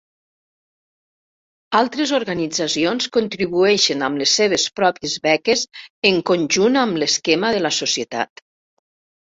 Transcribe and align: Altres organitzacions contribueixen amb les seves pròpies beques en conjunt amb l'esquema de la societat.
Altres 1.79 2.13
organitzacions 2.19 3.09
contribueixen 3.17 4.09
amb 4.09 4.23
les 4.23 4.35
seves 4.41 4.67
pròpies 4.81 5.19
beques 5.29 5.67
en 6.13 6.19
conjunt 6.33 6.85
amb 6.87 7.03
l'esquema 7.05 7.55
de 7.59 7.63
la 7.69 7.77
societat. 7.85 8.49